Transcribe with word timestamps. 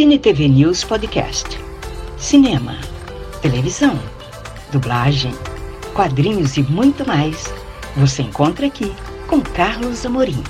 Cine 0.00 0.18
TV 0.18 0.48
News 0.48 0.82
Podcast. 0.82 1.58
Cinema, 2.16 2.78
televisão, 3.42 4.00
dublagem, 4.72 5.34
quadrinhos 5.92 6.56
e 6.56 6.62
muito 6.62 7.06
mais. 7.06 7.52
Você 7.98 8.22
encontra 8.22 8.66
aqui 8.66 8.90
com 9.26 9.42
Carlos 9.42 10.06
Amorim. 10.06 10.42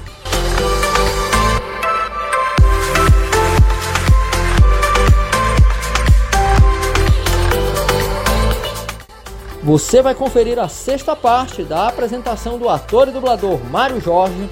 Você 9.64 10.00
vai 10.00 10.14
conferir 10.14 10.60
a 10.60 10.68
sexta 10.68 11.16
parte 11.16 11.64
da 11.64 11.88
apresentação 11.88 12.56
do 12.56 12.68
ator 12.68 13.08
e 13.08 13.10
dublador 13.10 13.58
Mário 13.68 14.00
Jorge 14.00 14.48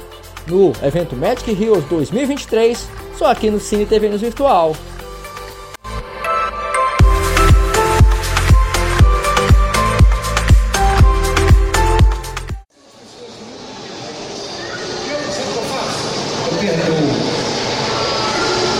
no 0.49 0.73
evento 0.83 1.15
Magic 1.15 1.51
Heroes 1.51 1.85
2023, 1.85 2.89
só 3.17 3.31
aqui 3.31 3.51
no 3.51 3.61
Cine 3.61 3.87
TV 3.87 4.09
News 4.09 4.21
Virtual. 4.21 4.75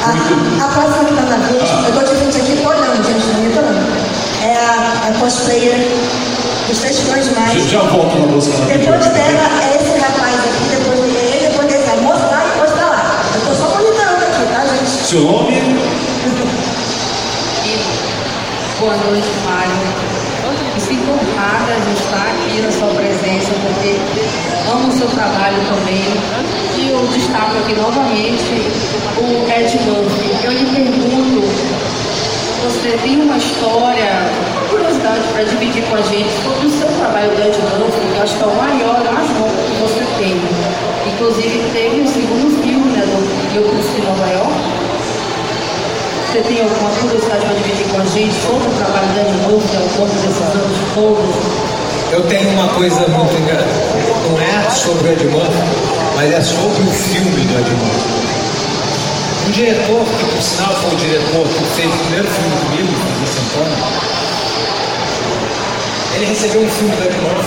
A, 0.01 0.65
a 0.65 0.69
próxima 0.69 1.05
que 1.05 1.15
tá 1.15 1.37
na 1.37 1.47
vez, 1.49 1.63
eu 1.63 1.93
tô 1.93 2.01
te 2.07 2.15
vendo 2.15 2.37
aqui, 2.37 2.63
tô 2.63 2.69
olhando, 2.69 3.05
gente, 3.05 3.27
não 3.27 3.41
me 3.43 3.49
olhando. 3.49 3.89
É 4.43 4.55
a, 4.57 5.09
a 5.09 5.19
cosplayer 5.21 5.77
dos 6.69 6.79
três 6.79 6.99
fãs 7.01 7.29
mais. 7.37 7.63
Já 7.69 7.83
volto 7.83 8.19
na 8.19 8.27
música. 8.27 8.57
Depois 8.67 9.05
dela 9.07 9.63
é 9.63 9.77
esse 9.77 9.99
rapaz 9.99 10.35
aqui, 10.35 10.77
depois 10.77 11.01
dele 11.01 11.17
é 11.19 11.37
ele, 11.37 11.49
depois 11.49 11.69
dele 11.69 11.85
é 11.85 11.91
a 11.93 11.97
moça 11.97 12.27
lá 12.27 12.45
e 12.45 12.49
depois 12.51 12.71
pra 12.71 12.87
lá. 12.89 13.23
Eu 13.35 13.41
tô 13.41 13.55
só 13.55 13.69
monitorando 13.77 14.25
aqui, 14.25 14.47
tá, 14.53 14.65
gente? 14.67 14.98
Seu 15.09 15.23
nome? 15.23 15.55
Boa 18.79 18.95
noite, 18.95 19.29
Mário. 19.47 19.73
Sinto 20.79 21.11
honrada 21.13 21.81
de 21.81 21.93
estar 21.95 22.27
aqui 22.27 22.61
na 22.61 22.71
sua 22.71 22.89
presença, 22.89 23.55
porque 23.63 23.97
amo 24.71 24.89
o 24.89 24.93
seu 24.93 25.09
trabalho 25.09 25.57
também. 25.65 26.05
E 26.77 26.91
eu 26.91 27.07
destaco 27.07 27.57
aqui 27.57 27.73
novamente 27.81 28.53
o 29.17 29.51
Ed 29.51 29.79
Murphy. 29.87 30.45
Eu 30.45 30.53
lhe 30.53 30.67
pergunto, 30.77 31.41
você 32.65 32.99
tem 33.03 33.23
uma 33.23 33.39
história, 33.39 34.13
curiosidade 34.69 35.27
para 35.33 35.45
dividir 35.45 35.85
com 35.85 35.97
a 35.97 36.03
gente 36.03 36.29
sobre 36.45 36.67
o 36.67 36.71
seu 36.71 36.89
trabalho 36.99 37.31
do 37.35 37.41
Ed 37.41 37.59
Murphy, 37.79 38.13
que 38.13 38.21
acho 38.21 38.37
que 38.37 38.43
é 38.43 38.47
o 38.47 38.57
maior, 38.57 39.03
mais 39.15 39.31
longo 39.41 39.57
que 39.57 39.81
você 39.81 40.05
tem. 40.19 40.37
Inclusive 41.15 41.65
teve 41.73 42.03
o 42.03 42.07
segundo 42.07 42.63
filme 42.63 42.93
né, 42.93 43.07
do 43.07 43.57
Eu 43.57 43.63
Cusco 43.63 43.99
em 43.99 44.05
Nova 44.05 44.27
York. 44.27 44.78
Você 46.29 46.43
tem 46.43 46.61
alguma 46.61 46.91
curiosidade 46.91 47.41
para 47.41 47.55
dividir 47.55 47.89
com 47.89 48.03
a 48.03 48.05
gente 48.05 48.35
sobre 48.45 48.69
o 48.69 48.73
trabalho 48.77 49.09
da 49.15 49.23
Edmundo 49.23 49.65
ao 49.73 49.99
longo 49.99 50.13
desses 50.13 50.43
anos 50.43 50.79
todos? 50.95 51.35
Eu 52.13 52.23
tenho 52.29 52.51
uma 52.51 52.69
coisa 52.75 53.09
muito 53.09 53.35
engraçada. 53.41 53.73
Não 54.29 54.39
é 54.39 54.71
sobre 54.71 55.09
o 55.09 55.13
Edmundo, 55.13 55.57
mas 56.17 56.31
é 56.31 56.41
sobre 56.43 56.83
o 56.83 56.93
filme 56.93 57.45
do 57.47 57.59
Edmundo. 57.59 58.29
Um 59.47 59.51
diretor, 59.53 60.05
que 60.05 60.25
por 60.27 60.43
sinal 60.43 60.75
foi 60.75 60.93
o 60.93 60.97
diretor 60.97 61.49
que 61.49 61.65
fez 61.81 61.95
o 61.95 61.97
primeiro 61.97 62.29
filme 62.29 62.57
comigo, 62.61 62.93
o 62.93 63.27
Santana, 63.33 63.77
ele 66.15 66.27
recebeu 66.27 66.61
um 66.61 66.69
filme 66.69 66.95
do 66.95 67.05
Edmundo 67.05 67.45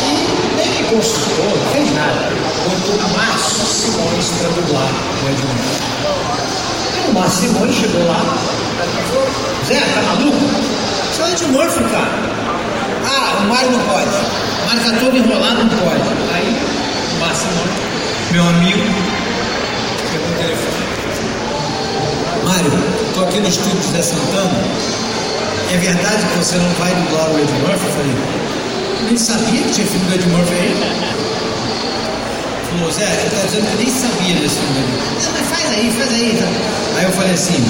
e 0.00 0.54
nem 0.54 0.70
me 0.70 0.84
consultou, 0.90 1.44
não 1.44 1.72
fez 1.72 1.92
nada. 1.92 2.30
Botou 2.70 2.94
o 2.94 3.18
Márcio 3.18 3.66
Simões 3.66 4.30
para 4.38 4.48
dublar 4.50 4.92
o 5.24 5.28
Edmundo. 5.28 5.94
O 7.08 7.12
Márcio 7.12 7.48
Simões 7.48 7.74
chegou 7.74 8.06
lá 8.06 8.54
falou, 9.14 9.28
Zé, 9.66 9.80
tá 9.80 10.02
maluco? 10.02 10.38
Você 11.12 11.22
é 11.22 11.24
o 11.24 11.28
Ed 11.28 11.44
Murphy, 11.46 11.84
cara. 11.84 12.10
Ah, 13.06 13.42
o 13.42 13.48
Mário 13.48 13.70
não 13.70 13.80
pode. 13.80 14.08
O 14.08 14.66
Mário 14.66 14.82
tá 14.82 14.98
todo 15.00 15.16
enrolado, 15.16 15.58
não 15.58 15.68
pode. 15.68 16.02
Aí, 16.34 16.56
o 17.14 17.20
Márcio 17.20 17.48
Simões, 17.48 17.70
meu 18.32 18.44
amigo, 18.48 18.82
pegou 20.10 20.28
o 20.28 20.34
telefone. 20.38 20.84
Mário, 22.44 22.72
tô 23.14 23.20
aqui 23.24 23.40
no 23.40 23.48
estúdio 23.48 23.78
de 23.78 23.86
Zé 23.92 24.02
Santana. 24.02 24.64
É 25.72 25.76
verdade 25.78 26.26
que 26.26 26.38
você 26.38 26.56
não 26.56 26.70
vai 26.72 26.94
dublar 26.94 27.30
o 27.30 27.38
Ed 27.38 27.52
Murphy? 27.52 27.86
Eu 27.86 27.92
falei, 27.92 28.16
nem 29.06 29.16
sabia 29.16 29.62
que 29.62 29.70
tinha 29.70 29.86
filme 29.86 30.06
do 30.06 30.14
Ed 30.14 30.28
Murphy 30.28 30.54
aí. 30.54 31.23
Falou, 32.74 32.90
Zé, 32.90 33.06
você 33.06 33.30
tá 33.30 33.46
dizendo 33.46 33.66
que 33.66 33.72
eu 33.72 33.78
nem 33.78 33.90
sabia 33.90 34.34
desse. 34.34 34.58
Não, 34.58 35.32
mas 35.32 35.46
faz 35.46 35.78
aí, 35.78 35.94
faz 35.96 36.10
aí. 36.10 36.36
Tá? 36.36 36.98
Aí 36.98 37.04
eu 37.04 37.12
falei 37.12 37.34
assim, 37.34 37.64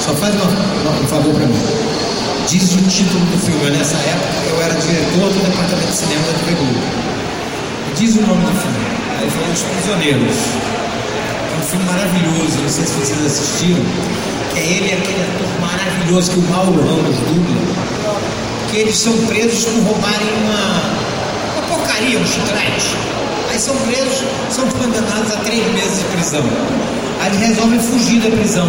só 0.00 0.12
faz 0.14 0.34
um 0.34 1.06
favor 1.06 1.32
pra 1.32 1.46
mim. 1.46 1.62
Diz 2.48 2.72
o 2.74 2.82
título 2.88 3.24
do 3.26 3.38
filme. 3.38 3.70
Nessa 3.70 3.94
época 3.94 4.50
eu 4.50 4.62
era 4.62 4.74
diretor 4.74 5.30
do 5.30 5.38
departamento 5.46 5.86
de 5.86 5.96
cinema 5.96 6.26
da 6.26 6.32
TV 6.32 6.54
Globo. 6.58 6.80
Diz 7.96 8.16
o 8.16 8.22
nome 8.22 8.44
do 8.44 8.60
filme. 8.60 8.78
Aí 9.16 9.22
ele 9.22 9.30
falou 9.30 9.52
Os 9.52 9.62
Prisioneiros. 9.62 10.36
É 11.52 11.56
um 11.56 11.62
filme 11.62 11.84
maravilhoso, 11.84 12.58
não 12.62 12.68
sei 12.68 12.84
se 12.86 12.94
vocês 12.94 13.24
assistiram. 13.24 13.84
Que 14.52 14.58
é 14.58 14.62
ele 14.62 14.92
aquele 14.92 15.22
ator 15.22 15.60
maravilhoso 15.60 16.32
que 16.32 16.38
o 16.40 16.42
Mauro 16.42 16.80
Ramos 16.82 17.16
dubla. 17.30 17.56
Que 18.72 18.78
eles 18.78 18.96
são 18.96 19.16
presos 19.28 19.64
por 19.66 19.84
roubarem 19.84 20.28
uma, 20.42 20.82
uma 21.54 21.62
porcaria, 21.68 22.18
um 22.18 22.26
chiclete. 22.26 22.96
Aí 23.54 23.60
são 23.60 23.76
presos, 23.76 24.24
são 24.50 24.66
condenados 24.66 25.30
a 25.32 25.36
três 25.44 25.64
meses 25.74 26.00
de 26.00 26.04
prisão. 26.16 26.42
Aí 27.20 27.36
resolvem 27.36 27.78
fugir 27.78 28.20
da 28.20 28.28
prisão. 28.36 28.66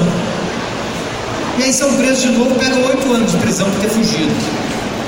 E 1.58 1.64
aí 1.64 1.74
são 1.74 1.92
presos 1.96 2.22
de 2.22 2.30
novo, 2.30 2.54
pegam 2.54 2.84
oito 2.84 3.12
anos 3.12 3.32
de 3.32 3.38
prisão 3.40 3.68
por 3.68 3.80
ter 3.80 3.90
fugido. 3.90 4.32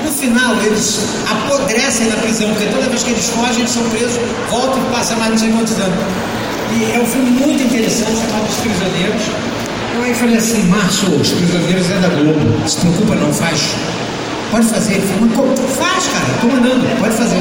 No 0.04 0.10
final, 0.10 0.56
eles 0.64 0.98
apodrecem 1.30 2.08
na 2.08 2.16
prisão, 2.16 2.48
porque 2.54 2.66
toda 2.74 2.88
vez 2.88 3.04
que 3.04 3.10
eles 3.10 3.28
fogem, 3.28 3.60
eles 3.60 3.70
são 3.70 3.84
presos, 3.90 4.18
voltam 4.50 4.82
e 4.82 4.92
passam 4.92 5.16
mais 5.16 5.30
não 5.30 5.38
sei 5.38 5.52
quantos 5.52 5.78
anos. 5.78 5.98
E 6.74 6.96
é 6.96 6.98
um 6.98 7.06
filme 7.06 7.30
muito 7.30 7.62
interessante, 7.62 8.16
chamado 8.16 8.48
Os 8.48 8.56
Prisioneiros. 8.56 9.22
Eu 9.94 10.02
aí 10.02 10.14
falei 10.14 10.38
assim, 10.38 10.62
Márcio, 10.64 11.08
Os 11.20 11.30
Prisioneiros 11.30 11.88
é 11.88 11.98
da 12.00 12.08
Globo, 12.08 12.68
se 12.68 12.78
preocupa 12.78 13.14
não, 13.14 13.32
faz. 13.32 13.60
Pode 14.50 14.66
fazer. 14.66 14.94
Ele 14.94 15.06
falou, 15.06 15.56
faz, 15.56 16.04
cara, 16.08 16.34
estou 16.34 16.50
mandando, 16.50 16.98
pode 16.98 17.14
fazer. 17.14 17.40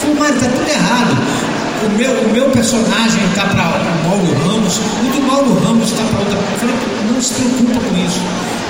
Falei, 0.00 0.16
Mário, 0.16 0.34
está 0.34 0.48
tudo 0.50 0.68
errado. 0.68 1.51
O 1.82 1.88
meu, 1.98 2.12
o 2.12 2.28
meu 2.32 2.48
personagem 2.50 3.24
está 3.26 3.42
para 3.42 3.64
o 3.64 4.08
Mauro 4.08 4.32
Ramos, 4.46 4.78
o 4.78 5.12
do 5.12 5.22
Mauro 5.26 5.52
Ramos 5.64 5.90
está 5.90 6.04
para 6.04 6.20
outra. 6.20 6.38
Falei, 6.60 6.76
não 7.10 7.20
se 7.20 7.34
preocupa 7.34 7.80
com 7.80 8.06
isso. 8.06 8.20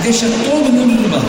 Deixa 0.03 0.27
todo 0.45 0.73
mundo 0.73 0.97
do 0.97 1.09
banco. 1.11 1.29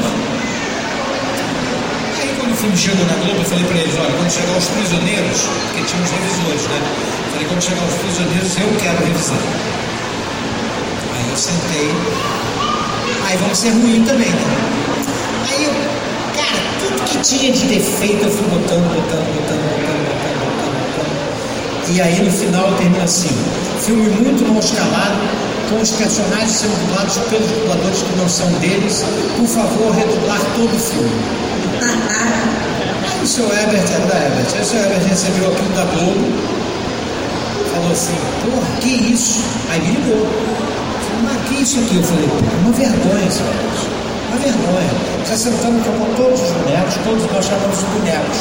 Aí 2.21 2.35
quando 2.39 2.53
o 2.53 2.55
filme 2.55 2.77
chegou 2.77 3.05
na 3.05 3.13
Globo, 3.15 3.37
eu 3.37 3.43
falei 3.43 3.65
para 3.65 3.77
eles, 3.79 3.95
olha, 3.99 4.11
quando 4.15 4.31
chegar 4.31 4.57
os 4.57 4.67
prisioneiros, 4.67 5.41
porque 5.41 5.83
tinha 5.83 6.03
os 6.03 6.11
revisores, 6.11 6.63
né? 6.71 6.79
Falei, 7.33 7.47
quando 7.47 7.61
chegar 7.61 7.83
os 7.83 7.95
prisioneiros, 7.95 8.57
eu 8.57 8.69
quero 8.79 8.97
revisar. 9.03 9.43
Aí 11.13 11.29
eu 11.29 11.35
sentei. 11.35 11.91
Aí 13.27 13.37
vamos 13.37 13.57
ser 13.57 13.71
ruim 13.71 14.03
também, 14.07 14.29
né? 14.31 14.45
Aí 15.51 15.65
eu, 15.65 15.73
cara, 16.31 16.63
tudo 16.79 17.03
que 17.03 17.17
tinha 17.19 17.51
de 17.51 17.65
defeito 17.67 18.23
eu 18.23 18.31
fui 18.31 18.47
botando, 18.47 18.87
botando, 18.95 19.27
botando. 19.35 19.82
E 21.89 22.01
aí 22.01 22.23
no 22.23 22.31
final 22.31 22.73
termina 22.77 23.03
assim, 23.03 23.29
filme 23.81 24.09
muito 24.09 24.47
mal 24.49 24.59
escalado, 24.59 25.17
com 25.69 25.81
os 25.81 25.91
personagens 25.91 26.51
sendo 26.51 26.87
dublados 26.87 27.17
pelos 27.29 27.51
dubladores 27.51 28.01
que 28.01 28.15
não 28.17 28.29
são 28.29 28.47
deles. 28.59 29.03
Por 29.37 29.47
favor, 29.47 29.91
redublar 29.93 30.39
todo 30.55 30.73
o 30.73 30.79
filme. 30.79 31.11
O 33.21 33.27
seu 33.27 33.45
Herbert 33.45 33.85
era 33.93 34.05
da 34.05 34.15
Herbert. 34.15 34.47
Aí 34.55 34.61
o 34.61 34.65
seu 34.65 34.79
Herbert 34.79 35.07
recebeu 35.07 35.51
aquilo 35.51 35.69
da 35.75 35.83
Globo, 35.85 36.25
falou 37.73 37.91
assim, 37.91 38.15
porra, 38.43 38.79
que 38.81 39.13
isso? 39.13 39.41
Aí 39.69 39.79
me 39.81 39.91
ligou. 39.91 40.27
Mas 41.23 41.49
que 41.49 41.63
isso 41.63 41.79
aqui? 41.79 41.95
Eu 41.97 42.03
falei, 42.03 42.29
uma 42.63 42.71
vergonha, 42.71 43.25
Herbert. 43.25 44.03
Uma 44.29 44.37
vergonha. 44.37 44.89
Você 45.25 45.37
sentando 45.37 45.83
com 45.83 46.15
todos 46.15 46.41
os 46.41 46.51
bonecos, 46.51 46.95
todos 47.03 47.31
nós 47.31 47.45
chamamos 47.45 47.77
de 47.77 47.85
bonecos. 47.85 48.37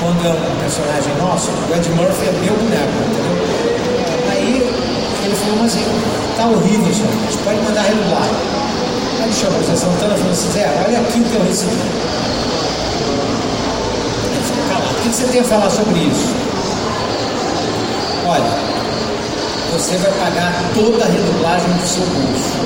Quando 0.00 0.24
é 0.24 0.30
um 0.30 0.60
personagem 0.60 1.14
nosso, 1.16 1.50
o 1.50 1.74
Ed 1.74 1.88
Murphy 1.90 2.26
é 2.26 2.32
meu 2.32 2.54
boneco, 2.54 2.96
entendeu? 3.06 3.36
Aí 4.30 4.62
ele 5.24 5.34
falou, 5.34 5.58
mas 5.62 5.74
tá 6.36 6.46
horrível. 6.46 6.92
Você 6.92 7.38
pode 7.44 7.60
mandar 7.62 7.82
redublar. 7.82 8.22
Aí 8.22 9.24
ele 9.24 9.32
chamou 9.32 9.60
o 9.60 9.64
Zé 9.64 9.76
Santana 9.76 10.14
e 10.14 10.18
falou 10.18 10.32
assim, 10.32 10.50
Zé, 10.52 10.84
olha 10.86 11.00
aqui 11.00 11.20
o 11.20 11.24
que 11.24 11.34
eu 11.34 11.44
recebi. 11.44 11.72
Ele 14.32 14.44
falou, 14.44 14.64
calma, 14.68 14.90
o 14.90 14.94
que 15.02 15.08
você 15.08 15.24
tem 15.24 15.40
a 15.40 15.44
falar 15.44 15.70
sobre 15.70 15.98
isso? 16.00 16.34
Olha, 18.26 18.58
você 19.72 19.96
vai 19.96 20.12
pagar 20.12 20.52
toda 20.74 21.04
a 21.04 21.08
redublagem 21.08 21.70
do 21.70 21.86
seu 21.86 22.04
bolso. 22.06 22.56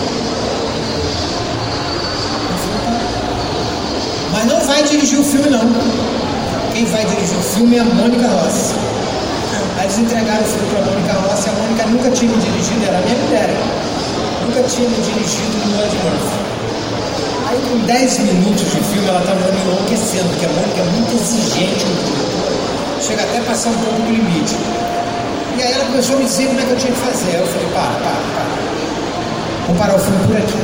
Mas 4.32 4.44
não 4.46 4.60
vai 4.60 4.82
dirigir 4.82 5.18
o 5.18 5.24
filme, 5.24 5.50
não. 5.50 6.19
Quem 6.80 6.88
vai 6.88 7.04
dirigir 7.04 7.36
o 7.36 7.42
filme 7.42 7.76
é 7.76 7.80
a 7.80 7.84
Mônica 7.84 8.26
Rossi. 8.26 8.72
Aí 9.76 9.84
eles 9.84 9.98
entregaram 9.98 10.40
o 10.40 10.44
filme 10.46 10.70
para 10.70 10.80
a 10.80 10.84
Mônica 10.86 11.12
Rossi, 11.12 11.50
a 11.50 11.52
Mônica 11.52 11.86
nunca 11.88 12.10
tinha 12.10 12.32
me 12.32 12.40
dirigido, 12.40 12.80
era 12.88 12.96
a 12.96 13.00
minha 13.02 13.16
mulher. 13.20 13.50
nunca 14.40 14.62
tinha 14.62 14.88
me 14.88 14.96
dirigido 14.96 15.60
no 15.60 15.76
Ed. 15.76 15.92
Aí, 17.50 17.60
com 17.68 17.84
10 17.84 18.18
minutos 18.20 18.64
de 18.64 18.80
filme, 18.80 19.08
ela 19.08 19.20
estava 19.20 19.52
me 19.52 19.60
enlouquecendo, 19.60 20.24
porque 20.30 20.46
a 20.46 20.48
Mônica 20.48 20.80
é 20.80 20.84
muito 20.96 21.12
exigente 21.20 21.84
no 21.84 21.94
diretor, 22.00 23.02
chega 23.04 23.22
até 23.24 23.38
a 23.40 23.42
passar 23.42 23.68
um 23.68 23.74
pouco 23.84 24.00
do 24.00 24.12
limite. 24.16 24.56
E 25.58 25.62
aí 25.62 25.72
ela 25.74 25.84
começou 25.84 26.16
a 26.16 26.18
me 26.18 26.24
dizer 26.24 26.46
como 26.46 26.60
é 26.60 26.64
que 26.64 26.70
eu 26.70 26.78
tinha 26.78 26.92
que 26.94 27.00
fazer. 27.00 27.36
Eu 27.36 27.46
falei, 27.46 27.68
para, 27.76 27.92
para, 28.00 28.16
para. 28.32 28.48
Vamos 29.66 29.82
parar 29.82 29.96
o 29.96 29.98
filme 29.98 30.26
por 30.26 30.36
aqui. 30.38 30.58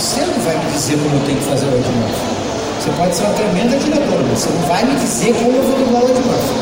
Você 0.00 0.24
não 0.24 0.40
vai 0.40 0.56
me 0.56 0.72
dizer 0.72 0.96
como 0.96 1.14
eu 1.14 1.26
tenho 1.26 1.36
que 1.36 1.44
fazer 1.44 1.66
o 1.66 1.76
Ed 1.76 1.88
Murphy. 1.92 2.34
Você 2.80 2.90
pode 2.96 3.14
ser 3.14 3.24
uma 3.24 3.34
tremenda 3.34 3.76
diretora, 3.76 4.23
você 4.34 4.50
não 4.50 4.66
vai 4.66 4.84
me 4.84 4.96
dizer 4.96 5.32
como 5.34 5.52
eu 5.54 5.62
vou 5.62 5.78
dublar 5.78 6.02
o 6.02 6.10
Ed 6.10 6.18
Murphy. 6.18 6.54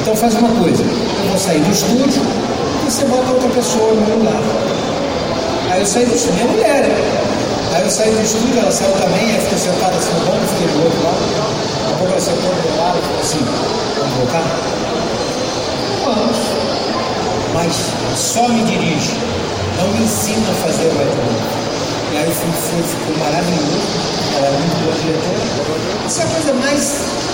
Então 0.00 0.16
faz 0.16 0.34
uma 0.36 0.48
coisa, 0.48 0.82
eu 0.82 1.28
vou 1.28 1.38
sair 1.38 1.60
do 1.60 1.70
estúdio 1.70 2.22
e 2.86 2.90
você 2.90 3.04
bota 3.04 3.30
outra 3.30 3.48
pessoa 3.50 3.92
no 3.92 4.00
meu 4.00 4.16
lugar. 4.16 4.40
Aí 5.70 5.80
eu 5.80 5.86
saí 5.86 6.06
do 6.06 6.14
estúdio, 6.14 6.34
minha 6.36 6.48
mulher. 6.48 6.90
Aí 7.74 7.82
eu 7.82 7.90
saí 7.90 8.10
do 8.10 8.22
estúdio, 8.22 8.58
ela 8.58 8.70
saiu 8.70 8.92
também, 8.92 9.32
aí 9.32 9.40
ficou 9.40 9.58
sentada 9.58 9.96
assim 9.96 10.12
no 10.14 10.24
banco, 10.24 10.46
fiquei 10.46 10.68
do 10.68 10.84
outro 10.84 11.02
lado. 11.04 11.18
A 11.84 11.98
pouco 11.98 12.12
ela 12.12 12.20
sentou 12.20 12.50
do 12.50 12.68
meu 12.68 12.76
lado 12.82 12.98
falou 13.02 13.20
assim, 13.20 13.44
vamos 13.98 14.14
voltar? 14.16 14.44
Vamos. 16.04 16.36
Mas 17.52 17.92
só 18.16 18.48
me 18.48 18.62
dirige, 18.64 19.12
não 19.76 19.88
me 19.92 20.04
ensina 20.04 20.50
a 20.50 20.54
fazer 20.54 20.86
o 20.86 21.02
Ed 21.02 21.16
Murphy. 21.16 21.53
Filme 22.14 22.54
foi, 22.54 22.82
ficou 22.82 23.16
maravilhoso, 23.18 23.82
ela 24.36 24.46
é 24.46 24.50
muito 24.52 24.84
boa 24.84 24.94
diretora. 24.94 26.06
Isso 26.06 26.20
é 26.20 26.24
a 26.24 26.26
coisa 26.28 26.54
mais 26.54 27.24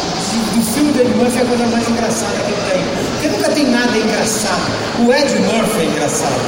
do 0.54 0.62
filme 0.72 0.92
do 0.92 1.00
Ed 1.02 1.14
Murphy 1.14 1.38
é 1.38 1.42
a 1.42 1.44
coisa 1.44 1.66
mais 1.66 1.88
engraçada 1.88 2.32
que 2.32 2.50
ele 2.50 2.62
tem. 2.72 2.82
Porque 3.12 3.28
nunca 3.28 3.50
tem 3.50 3.66
nada 3.68 3.98
engraçado. 3.98 4.62
O 5.00 5.12
Ed 5.12 5.38
Murphy 5.38 5.80
é 5.80 5.84
engraçado. 5.84 6.40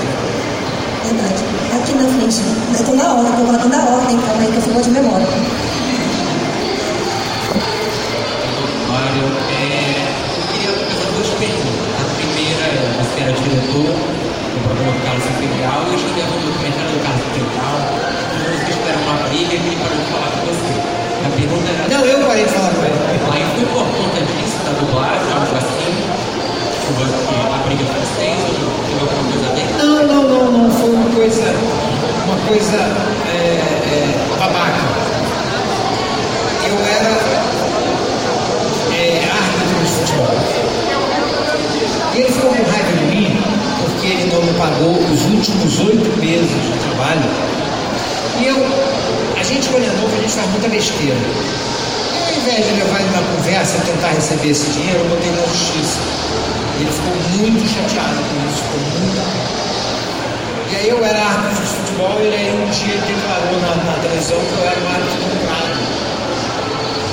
Verdade. 1.05 1.45
Aqui 1.77 1.93
na 1.93 2.09
frente. 2.09 2.41
Eu 2.79 2.85
tô 2.87 2.93
na 2.95 3.13
ordem, 3.13 3.33
tô 3.33 3.45
colocando 3.45 3.75
a 3.75 3.85
ordem, 4.01 4.17
calma 4.17 4.43
aí 4.43 4.49
que 4.49 4.57
eu 4.57 4.63
fico 4.63 4.81
de 4.81 4.91
memória. 4.91 5.27
Mário, 8.89 9.29
é, 9.53 10.09
eu 10.37 10.45
queria 10.53 10.73
fazer 10.89 11.09
duas 11.13 11.29
perguntas. 11.37 11.85
A 12.01 12.15
primeira 12.17 12.65
é, 12.65 12.97
você 12.97 13.23
era 13.25 13.33
diretor 13.33 13.93
do 13.93 14.59
programa 14.65 14.93
do 14.93 15.05
Carlos 15.05 15.25
Integral 15.37 15.85
e 15.85 15.93
eu 15.93 15.99
cheguei 15.99 16.23
a 16.23 16.27
ver 16.27 16.37
um 16.37 16.47
documentário 16.49 16.93
do 16.93 17.01
Carlos 17.05 17.25
Integral 17.29 17.92
parou 19.83 19.99
de 19.99 20.07
falar 20.15 20.31
com 20.31 20.47
você. 20.47 20.75
A 21.27 21.31
pergunta 21.35 21.67
era... 21.71 21.83
Não, 21.91 22.05
eu 22.07 22.27
parei 22.27 22.45
de 22.45 22.53
falar 22.53 22.71
com 22.71 22.83
ele. 22.87 22.99
Aí 23.33 23.43
foi 23.55 23.67
por 23.67 23.87
conta 23.87 24.21
disso, 24.23 24.59
da 24.65 24.73
dublagem, 24.79 25.33
algo 25.33 25.57
assim? 25.59 25.93
A 26.93 27.59
briga 27.67 27.85
de 27.85 27.91
vocês 27.91 28.39
ou 28.43 28.55
teve 28.55 28.82
besteira. 50.73 51.15
E 51.15 52.35
ao 52.35 52.41
invés 52.41 52.67
de 52.67 52.73
levar 52.73 53.01
ele 53.01 53.11
na 53.11 53.23
conversa 53.37 53.77
e 53.77 53.81
tentar 53.83 54.09
receber 54.09 54.49
esse 54.49 54.71
dinheiro, 54.71 54.99
eu 54.99 55.09
botei 55.09 55.31
na 55.31 55.47
justiça. 55.47 56.01
Ele 56.81 56.91
ficou 56.91 57.15
muito 57.39 57.69
chateado 57.69 58.17
com 58.17 58.49
isso, 58.49 58.63
ficou 58.65 58.81
muito 58.81 59.53
e 60.73 60.75
aí 60.75 60.89
eu 60.89 61.05
era 61.05 61.19
árbitro 61.19 61.63
de 61.63 61.69
futebol 61.69 62.17
e 62.23 62.35
aí 62.35 62.49
um 62.49 62.65
dia 62.71 62.97
declarou 62.97 63.61
na, 63.61 63.77
na 63.85 63.93
televisão 64.01 64.39
que 64.39 64.53
eu 64.57 64.67
era 64.67 64.81
um 64.81 64.89
árbitro 64.89 65.21
comprado. 65.29 65.77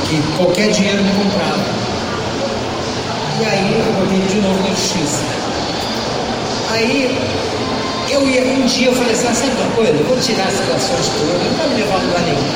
Que 0.07 0.37
qualquer 0.37 0.71
dinheiro 0.71 1.03
me 1.03 1.11
comprava. 1.11 1.59
E 3.37 3.45
aí 3.45 3.75
eu 3.75 3.93
botei 3.99 4.21
de 4.27 4.39
novo 4.39 4.63
na 4.63 4.69
justiça. 4.69 5.23
Aí 6.71 7.13
eu 8.09 8.29
ia, 8.29 8.43
um 8.43 8.65
dia 8.65 8.87
eu 8.87 8.95
falei 8.95 9.11
assim, 9.11 9.27
ah, 9.27 9.35
sabe 9.35 9.51
uma 9.59 9.71
coisa? 9.75 9.91
Eu 9.91 10.05
vou 10.05 10.17
tirar 10.17 10.47
as 10.47 10.53
situações 10.53 11.07
todas, 11.19 11.43
não 11.43 11.57
vai 11.57 11.67
me 11.67 11.75
levar 11.83 11.95
a 11.95 11.97
lugar 11.99 12.21
nenhum. 12.21 12.47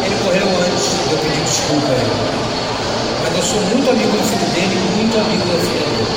Ele 0.00 0.16
correu 0.24 0.48
antes 0.48 0.64
de 0.64 0.69
eu 1.10 1.18
pedir 1.18 1.44
desculpa 1.44 1.92
a 1.92 1.96
ele. 1.96 2.50
Mas 3.22 3.36
eu 3.36 3.42
sou 3.42 3.60
muito 3.68 3.90
amigo 3.90 4.16
do 4.16 4.24
filho 4.24 4.48
dele 4.54 4.74
e 4.74 4.90
muito 4.96 5.14
amigo 5.20 5.44
da 5.44 5.58
filha 5.60 5.84
dele. 5.84 6.08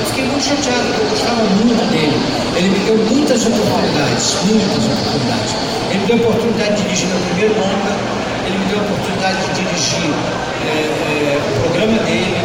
Eu 0.00 0.06
fiquei 0.06 0.24
muito 0.24 0.44
chateado, 0.44 0.86
porque 0.86 1.02
eu 1.02 1.10
gostava 1.10 1.42
muito 1.42 1.82
dele. 1.90 2.16
Ele 2.54 2.68
me 2.70 2.78
deu 2.86 2.96
muitas 3.10 3.42
oportunidades, 3.46 4.36
muitas 4.46 4.84
oportunidades. 4.86 5.50
Ele 5.90 5.98
me 5.98 6.06
deu 6.06 6.16
a 6.16 6.20
oportunidade 6.20 6.76
de 6.76 6.82
dirigir 6.82 7.08
meu 7.08 7.20
primeiro 7.26 7.54
longa, 7.58 7.92
ele 8.46 8.58
me 8.58 8.66
deu 8.70 8.78
a 8.78 8.82
oportunidade 8.82 9.38
de 9.42 9.50
dirigir 9.58 10.10
é, 10.62 10.78
é, 10.78 11.38
o 11.38 11.60
programa 11.60 11.98
dele, 12.04 12.38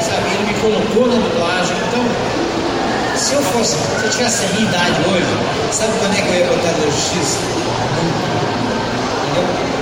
sabe? 0.00 0.30
Ele 0.30 0.46
me 0.46 0.54
colocou 0.62 1.06
na 1.10 1.18
dublagem. 1.18 1.76
Então, 1.88 2.04
se 3.16 3.34
eu 3.34 3.42
fosse, 3.42 3.74
se 3.74 4.04
eu 4.04 4.10
tivesse 4.10 4.44
a 4.44 4.48
minha 4.54 4.68
idade 4.68 5.00
hoje, 5.10 5.34
sabe 5.72 5.92
quando 5.98 6.14
é 6.14 6.20
que 6.22 6.28
eu 6.28 6.34
ia 6.34 6.46
botar 6.46 6.72
na 6.72 6.86
justiça? 6.86 7.38
Entendeu? 9.34 9.75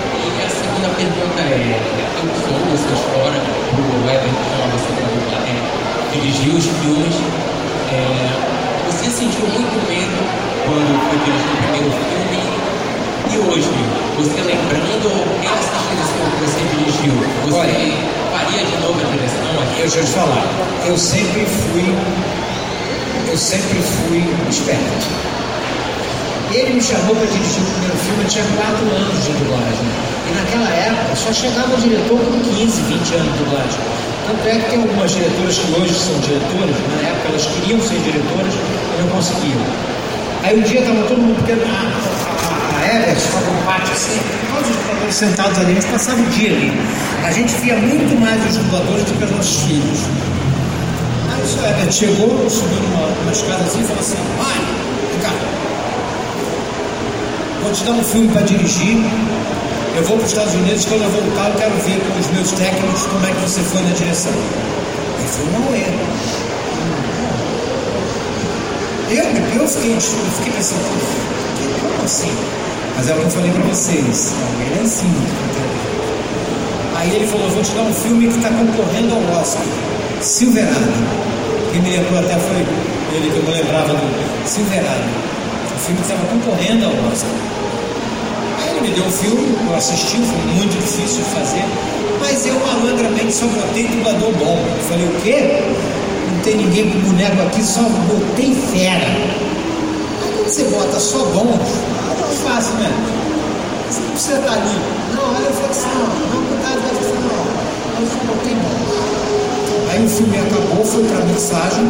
E 0.84 0.86
a 0.86 0.90
segunda 0.90 0.96
pergunta 0.96 1.40
é, 1.40 1.80
eu 2.20 2.28
sou 2.44 2.60
essa 2.74 2.92
história 2.92 3.40
do 3.40 4.04
Everton 4.04 4.44
você 4.72 4.92
é, 5.32 6.12
dirigir 6.12 6.54
os 6.54 6.64
filmes. 6.66 7.14
É, 7.90 8.04
você 8.90 9.08
sentiu 9.08 9.46
muito 9.48 9.80
medo 9.88 10.20
quando 10.66 10.92
foi 11.08 11.16
dirigir 11.24 11.48
o 11.48 11.56
primeiro 11.56 11.88
filme 11.88 12.40
e 13.30 13.38
hoje, 13.48 13.72
você 14.18 14.42
lembrando 14.42 15.08
essa 15.40 15.72
direção 15.88 16.24
que 16.28 16.44
você 16.44 16.60
dirigiu, 16.76 17.16
você 17.44 17.56
Olha. 17.56 17.72
faria 18.30 18.64
de 18.66 18.76
novo 18.82 19.00
a 19.00 19.10
direção 19.10 19.62
aqui? 19.62 19.80
Eu 19.80 19.84
eu 19.84 20.04
te 20.04 20.12
falar, 20.12 20.44
eu 20.86 20.98
sempre 20.98 21.46
fui, 21.46 21.94
eu 23.30 23.38
sempre 23.38 23.80
fui 23.80 24.22
esperto. 24.50 25.06
Ele 26.52 26.74
me 26.74 26.82
chamou 26.82 27.16
para 27.16 27.26
dirigir 27.26 27.62
o 27.62 27.70
primeiro 27.72 27.96
filme, 27.96 28.24
eu 28.24 28.28
tinha 28.28 28.44
4 28.44 28.90
anos 28.90 29.24
de 29.24 29.32
dublagem. 29.32 30.13
Naquela 30.34 30.68
época 30.68 31.16
só 31.16 31.32
chegava 31.32 31.74
o 31.74 31.80
diretor 31.80 32.18
com 32.18 32.40
15, 32.40 32.82
20 32.82 33.14
anos 33.14 33.32
de 33.32 33.38
dublagem. 33.38 33.80
Tanto 34.26 34.48
é 34.48 34.58
que 34.58 34.70
tem 34.70 34.80
algumas 34.80 35.10
diretoras 35.10 35.58
que 35.58 35.80
hoje 35.80 35.94
são 35.94 36.18
diretoras, 36.20 36.74
na 36.96 37.08
época 37.08 37.28
elas 37.28 37.46
queriam 37.46 37.80
ser 37.80 37.98
diretoras 38.00 38.54
e 38.54 39.02
não 39.02 39.08
conseguiam. 39.10 39.60
Aí 40.42 40.58
um 40.58 40.62
dia 40.62 40.80
estava 40.80 41.02
todo 41.04 41.18
mundo, 41.18 41.36
porque 41.36 41.52
a, 41.52 41.56
a, 41.56 42.80
a 42.80 42.96
Everett 42.96 43.18
estava 43.18 43.50
um 43.50 43.62
pátio 43.64 43.92
assim, 43.92 44.20
todos 44.50 44.70
os 44.70 44.76
dubladores 44.76 45.14
sentados 45.14 45.58
ali, 45.58 45.78
a 45.78 45.92
passava 45.92 46.20
o 46.20 46.26
dia 46.26 46.50
ali. 46.50 46.72
A 47.24 47.30
gente 47.30 47.54
via 47.56 47.76
muito 47.76 48.20
mais 48.20 48.44
os 48.46 48.56
dubladores 48.56 49.04
do 49.04 49.18
que 49.18 49.24
os 49.24 49.30
nossos 49.30 49.62
filhos. 49.62 50.00
Aí 51.32 51.42
o 51.42 51.66
Everett 51.70 51.94
chegou, 51.94 52.50
subiu 52.50 52.80
numa, 52.80 53.06
numa 53.06 53.32
escadazinha 53.32 53.84
e 53.84 53.86
falou 53.86 54.00
assim, 54.00 54.18
Mário, 54.36 54.74
cá, 55.22 55.32
vou 57.62 57.72
te 57.72 57.84
dar 57.84 57.92
um 57.92 58.04
filme 58.04 58.28
para 58.28 58.42
dirigir. 58.42 59.04
Eu 59.96 60.02
vou 60.04 60.16
para 60.16 60.24
os 60.26 60.32
Estados 60.32 60.54
Unidos, 60.54 60.84
quando 60.86 61.02
eu 61.04 61.10
voltar, 61.10 61.50
eu 61.50 61.54
quero 61.56 61.74
ver 61.86 62.00
com 62.00 62.18
os 62.18 62.26
meus 62.32 62.50
técnicos 62.52 63.06
como 63.06 63.24
é 63.26 63.30
que 63.30 63.40
você 63.42 63.60
foi 63.60 63.80
na 63.82 63.90
direção. 63.90 64.32
Ele 64.32 65.28
falou, 65.28 65.60
não 65.60 65.74
é. 65.74 65.94
Eu, 69.10 69.60
eu 69.60 69.68
fiquei, 69.68 69.92
eu 69.94 70.00
fiquei 70.00 70.52
pensando, 70.52 70.80
"Que- 71.58 71.80
como 71.80 72.04
assim? 72.04 72.32
Mas 72.96 73.08
é 73.08 73.12
o 73.14 73.16
que 73.18 73.22
eu 73.24 73.30
falei 73.30 73.50
para 73.52 73.62
vocês, 73.62 74.32
ele 74.60 74.78
é 74.80 74.82
assim. 74.82 75.12
Aí 76.96 77.14
ele 77.14 77.26
falou, 77.26 77.48
vou 77.50 77.62
te 77.62 77.70
dar 77.72 77.82
um 77.82 77.94
filme 77.94 78.28
que 78.28 78.36
está 78.36 78.48
concorrendo 78.48 79.14
ao 79.14 79.40
Oscar, 79.40 79.62
Silverado. 80.20 80.92
Quem 81.72 81.82
me 81.82 81.90
lembrou 81.90 82.18
até 82.18 82.34
foi 82.38 82.56
ele 83.14 83.30
que 83.30 83.36
eu 83.36 83.42
me 83.44 83.50
lembrava 83.50 83.92
do 83.94 84.48
Silverado. 84.48 85.04
O 85.74 85.78
filme 85.78 86.00
que 86.00 86.06
estava 86.12 86.24
concorrendo 86.26 86.86
ao 86.86 87.12
Oscar. 87.12 87.30
Me 88.84 88.90
deu 88.90 89.06
o 89.06 89.10
filme, 89.10 89.56
eu 89.66 89.76
assisti, 89.76 90.18
foi 90.18 90.52
muito 90.56 90.78
difícil 90.78 91.24
de 91.24 91.30
fazer, 91.30 91.64
mas 92.20 92.44
eu 92.44 92.54
malandramente 92.60 93.32
só 93.32 93.46
botei 93.46 93.88
dublador 93.88 94.30
bom. 94.32 94.58
Eu 94.60 94.84
falei, 94.84 95.06
o 95.06 95.20
quê? 95.22 95.62
Não 96.30 96.42
tem 96.42 96.56
ninguém 96.58 96.90
com 96.90 96.98
boneco 96.98 97.40
aqui, 97.46 97.64
só 97.64 97.80
botei 97.80 98.54
fera. 98.54 99.06
Aí 99.06 100.32
quando 100.36 100.48
você 100.50 100.64
bota 100.64 101.00
só 101.00 101.16
bom, 101.32 101.58
é 101.58 102.46
fácil, 102.46 102.74
né? 102.74 102.92
Você 103.88 104.00
não 104.00 104.10
precisa 104.10 104.38
estar 104.38 104.52
ali. 104.52 104.76
Não, 105.14 105.34
olha 105.34 105.48
a 105.48 105.52
flexão, 105.52 105.90
não, 105.94 106.44
cuidado 106.44 106.82
da 106.82 106.88
flexão, 106.92 107.20
não. 107.24 107.44
Eu 108.02 108.06
só 108.06 108.20
botei 108.34 108.54
bom. 108.54 109.92
Aí 109.92 110.04
o 110.04 110.08
filme 110.10 110.36
acabou, 110.36 110.84
foi 110.84 111.04
para 111.04 111.24
mixagem. 111.24 111.88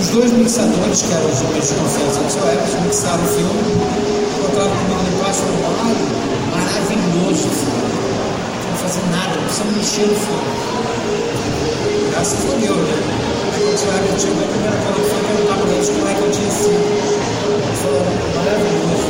Os 0.00 0.08
dois 0.08 0.32
mixadores, 0.32 1.02
que 1.02 1.12
eram 1.12 1.30
os 1.30 1.40
homens 1.42 1.68
de 1.68 1.74
confiança 1.74 2.20
do 2.20 2.32
seu 2.32 2.42
Everton, 2.42 2.80
mixaram 2.88 3.22
o 3.22 3.28
filme, 3.28 4.09
encontraram 4.50 4.70
comigo 4.70 4.94
lá 4.94 5.08
embaixo 5.08 5.40
e 5.40 5.62
falaram, 5.62 5.76
Mário, 5.78 6.06
maravilhoso 6.50 7.46
o 7.46 7.50
filme. 7.50 7.86
Não 8.50 8.66
vou 8.66 8.78
fazer 8.82 9.04
nada, 9.10 9.32
não 9.36 9.44
precisamos 9.44 9.76
mexer 9.76 10.06
no 10.06 10.14
filme. 10.16 10.48
Graças 12.10 12.40
a 12.40 12.54
Deus, 12.58 12.76
né? 12.76 12.96
Aí 13.54 13.62
o 13.62 13.66
Everton 13.70 14.18
chegou, 14.18 14.42
a 14.42 14.50
primeira 14.50 14.76
coisa 14.82 14.98
que 14.98 15.06
foi 15.10 15.20
perguntar 15.22 15.56
para 15.60 15.70
eles 15.70 15.88
como 15.88 16.08
é 16.08 16.14
que 16.14 16.20
eu 16.20 16.30
tinha 16.30 16.50
sido. 16.50 16.82
Foi 17.80 17.94
maravilhoso. 18.34 19.08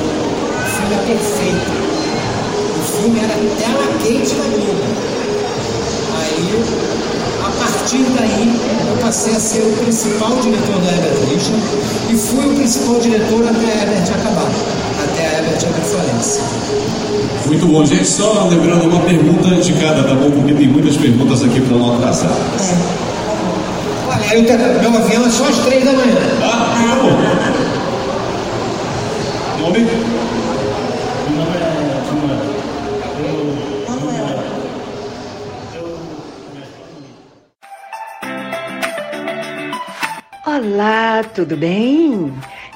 O 0.50 0.68
filme 0.76 0.94
é 0.94 1.02
perfeito. 1.08 1.70
O 2.76 2.82
filme 2.84 3.18
era 3.20 3.36
tela 3.56 3.86
quente 4.02 4.34
da 4.34 4.44
Globo. 4.44 4.84
Aí, 6.20 6.44
a 7.40 7.50
partir 7.50 8.04
daí, 8.18 8.44
eu 8.88 8.96
passei 9.02 9.34
a 9.34 9.40
ser 9.40 9.62
o 9.62 9.72
principal 9.84 10.36
diretor 10.36 10.80
da 10.80 10.90
Richard 11.32 11.62
e 12.10 12.16
fui 12.16 12.44
o 12.44 12.54
principal 12.54 13.00
diretor 13.00 13.42
até 13.48 13.66
a 13.66 13.82
Herbert 13.82 14.12
acabar, 14.12 14.50
até 15.04 15.26
a 15.26 15.32
Herbert 15.38 15.64
abrir 15.66 15.82
falência. 15.82 16.42
Muito 17.46 17.66
bom, 17.66 17.84
gente. 17.84 18.06
Só 18.06 18.48
lembrando 18.48 18.84
uma 18.84 19.00
pergunta 19.00 19.48
de 19.56 19.72
cada, 19.74 20.04
tá 20.04 20.14
bom? 20.14 20.30
Porque 20.30 20.54
tem 20.54 20.68
muitas 20.68 20.96
perguntas 20.96 21.42
aqui 21.42 21.60
para 21.60 21.76
não 21.76 21.96
atrasar. 21.96 22.30
Olha, 24.08 24.34
eu, 24.34 24.90
meu 24.90 25.00
avião 25.00 25.26
é 25.26 25.30
só 25.30 25.44
às 25.48 25.58
três 25.58 25.84
da 25.84 25.92
manhã. 25.92 26.16
Ah, 26.42 26.74
tá 26.74 26.96
bom. 27.02 27.10
Nome? 29.62 29.86
Olá, 40.46 41.24
tudo 41.34 41.56
bem? 41.56 42.32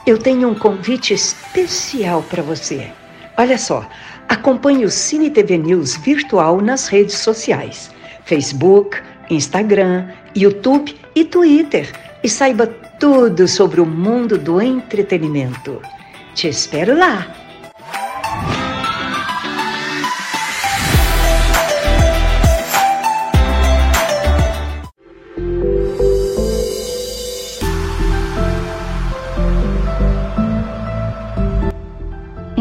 Eu 0.06 0.18
tenho 0.18 0.50
um 0.50 0.54
convite 0.54 1.14
especial 1.14 2.22
para 2.22 2.42
você. 2.42 2.90
Olha 3.38 3.56
só, 3.56 3.88
acompanhe 4.28 4.84
o 4.84 4.90
Cine 4.90 5.30
TV 5.30 5.56
News 5.56 5.96
virtual 5.96 6.60
nas 6.60 6.88
redes 6.88 7.16
sociais: 7.16 7.90
Facebook, 8.24 8.98
Instagram, 9.30 10.08
YouTube 10.36 10.94
e 11.14 11.24
Twitter. 11.24 11.90
E 12.22 12.28
saiba 12.28 12.66
tudo 12.98 13.48
sobre 13.48 13.80
o 13.80 13.86
mundo 13.86 14.36
do 14.36 14.60
entretenimento. 14.60 15.80
Te 16.34 16.48
espero 16.48 16.96
lá! 16.98 17.43